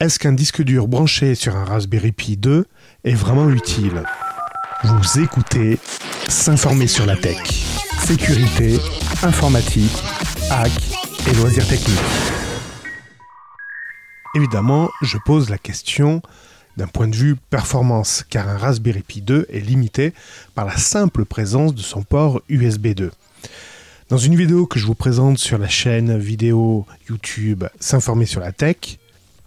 [0.00, 2.66] Est-ce qu'un disque dur branché sur un Raspberry Pi 2
[3.04, 4.02] est vraiment utile?
[4.82, 5.78] Vous écoutez
[6.26, 7.38] S'informer sur la tech.
[8.00, 8.80] Sécurité,
[9.22, 9.92] informatique,
[10.50, 10.72] hack
[11.28, 11.98] et loisirs techniques.
[14.34, 16.22] Évidemment, je pose la question
[16.76, 20.12] d'un point de vue performance, car un Raspberry Pi 2 est limité
[20.56, 23.12] par la simple présence de son port USB 2.
[24.08, 28.50] Dans une vidéo que je vous présente sur la chaîne vidéo YouTube S'informer sur la
[28.50, 28.98] tech,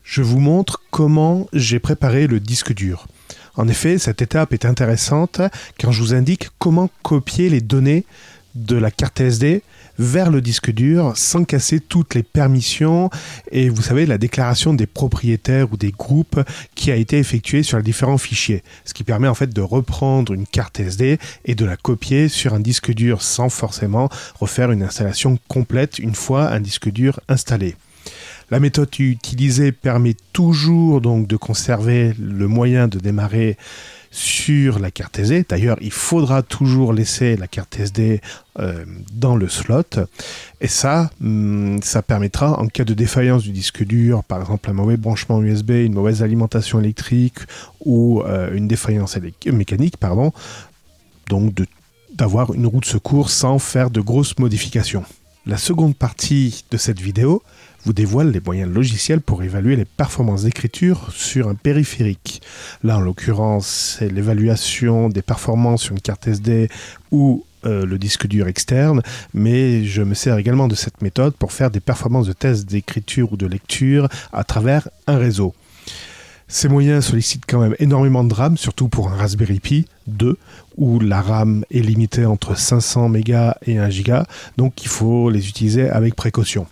[0.08, 3.08] je vous montre comment j'ai préparé le disque dur.
[3.56, 5.42] En effet, cette étape est intéressante
[5.80, 8.06] quand je vous indique comment copier les données
[8.56, 9.64] de la carte SD
[10.00, 13.10] vers le disque dur sans casser toutes les permissions
[13.52, 16.40] et vous savez la déclaration des propriétaires ou des groupes
[16.74, 18.64] qui a été effectuée sur les différents fichiers.
[18.86, 22.54] Ce qui permet en fait de reprendre une carte SD et de la copier sur
[22.54, 24.08] un disque dur sans forcément
[24.40, 27.76] refaire une installation complète une fois un disque dur installé.
[28.50, 33.58] La méthode utilisée permet toujours donc de conserver le moyen de démarrer
[34.10, 35.46] sur la carte SD.
[35.50, 38.22] D'ailleurs, il faudra toujours laisser la carte SD
[38.60, 39.84] euh, dans le slot.
[40.62, 44.74] Et ça, hum, ça permettra, en cas de défaillance du disque dur, par exemple un
[44.74, 47.40] mauvais branchement USB, une mauvaise alimentation électrique
[47.86, 49.96] ou euh, une défaillance mécanique,
[52.14, 55.04] d'avoir une roue de secours sans faire de grosses modifications.
[55.48, 57.42] La seconde partie de cette vidéo
[57.86, 62.42] vous dévoile les moyens logiciels pour évaluer les performances d'écriture sur un périphérique.
[62.84, 66.68] Là, en l'occurrence, c'est l'évaluation des performances sur une carte SD
[67.12, 69.02] ou euh, le disque dur externe,
[69.34, 73.32] mais je me sers également de cette méthode pour faire des performances de test d'écriture
[73.32, 75.54] ou de lecture à travers un réseau.
[76.50, 80.38] Ces moyens sollicitent quand même énormément de RAM, surtout pour un Raspberry Pi 2,
[80.78, 83.30] où la RAM est limitée entre 500 MB
[83.66, 84.24] et 1 Go,
[84.56, 86.66] donc il faut les utiliser avec précaution.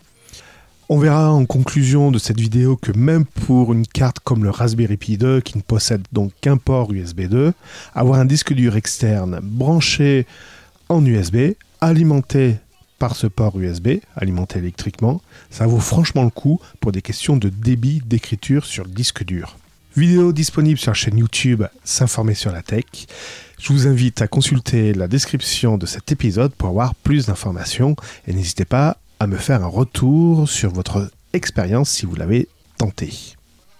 [0.87, 4.95] On verra en conclusion de cette vidéo que même pour une carte comme le Raspberry
[4.95, 7.51] Pi 2 qui ne possède donc qu'un port USB 2,
[7.93, 10.25] avoir un disque dur externe branché
[10.87, 12.55] en USB, alimenté
[12.97, 17.49] par ce port USB, alimenté électriquement, ça vaut franchement le coup pour des questions de
[17.49, 19.57] débit d'écriture sur le disque dur.
[19.97, 22.83] Vidéo disponible sur la chaîne YouTube S'informer sur la tech.
[23.57, 27.95] Je vous invite à consulter la description de cet épisode pour avoir plus d'informations
[28.27, 33.35] et n'hésitez pas à me faire un retour sur votre expérience si vous l'avez tenté.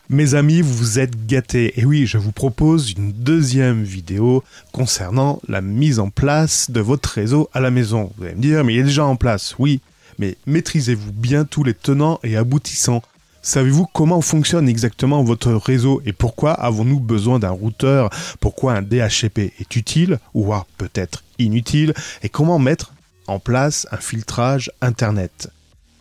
[0.07, 1.77] Mes amis, vous vous êtes gâtés.
[1.81, 7.09] Et oui, je vous propose une deuxième vidéo concernant la mise en place de votre
[7.09, 8.13] réseau à la maison.
[8.17, 9.55] Vous allez me dire, mais il est déjà en place.
[9.59, 9.81] Oui,
[10.17, 13.01] mais maîtrisez-vous bien tous les tenants et aboutissants.
[13.45, 18.09] Savez-vous comment fonctionne exactement votre réseau et pourquoi avons-nous besoin d'un routeur?
[18.39, 21.93] Pourquoi un DHCP est utile ou peut-être inutile?
[22.23, 22.91] Et comment mettre
[23.27, 25.51] en place un filtrage Internet?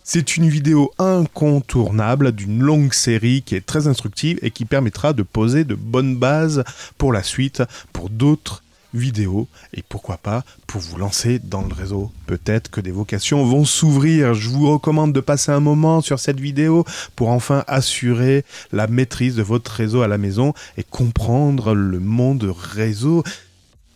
[0.03, 5.23] C'est une vidéo incontournable d'une longue série qui est très instructive et qui permettra de
[5.23, 6.65] poser de bonnes bases
[6.97, 7.63] pour la suite,
[7.93, 8.64] pour d'autres
[8.95, 12.11] vidéos et pourquoi pas pour vous lancer dans le réseau.
[12.27, 14.35] Peut-être que des vocations vont s'ouvrir.
[14.35, 16.85] Je vous recommande de passer un moment sur cette vidéo
[17.17, 22.55] pour enfin assurer la maîtrise de votre réseau à la maison et comprendre le monde
[22.57, 23.23] réseau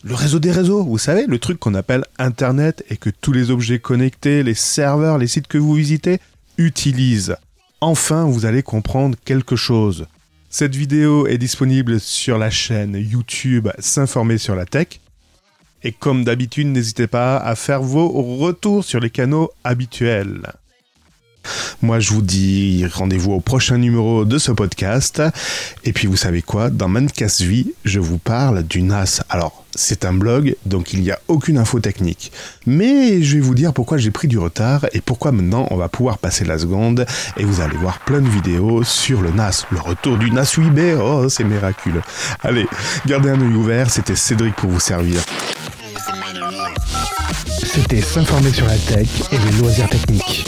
[0.01, 3.51] le réseau des réseaux, vous savez, le truc qu'on appelle Internet et que tous les
[3.51, 6.19] objets connectés, les serveurs, les sites que vous visitez
[6.57, 7.35] utilisent.
[7.81, 10.07] Enfin, vous allez comprendre quelque chose.
[10.51, 14.99] Cette vidéo est disponible sur la chaîne YouTube S'informer sur la tech.
[15.83, 20.41] Et comme d'habitude, n'hésitez pas à faire vos retours sur les canaux habituels.
[21.81, 25.23] Moi, je vous dis rendez-vous au prochain numéro de ce podcast.
[25.85, 26.69] Et puis, vous savez quoi?
[26.69, 29.21] Dans Mancast Vie, je vous parle du NAS.
[29.29, 32.33] Alors, c'est un blog, donc il n'y a aucune info technique.
[32.65, 35.87] Mais je vais vous dire pourquoi j'ai pris du retard et pourquoi maintenant on va
[35.87, 37.05] pouvoir passer la seconde
[37.37, 39.65] et vous allez voir plein de vidéos sur le NAS.
[39.71, 42.01] Le retour du NAS 8B, oh, c'est miraculeux.
[42.41, 42.67] Allez,
[43.05, 45.21] gardez un œil ouvert, c'était Cédric pour vous servir.
[47.63, 50.45] C'était s'informer sur la tech et les loisirs techniques.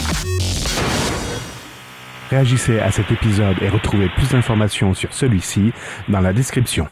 [2.32, 5.70] Réagissez à cet épisode et retrouvez plus d'informations sur celui-ci
[6.08, 6.88] dans la description.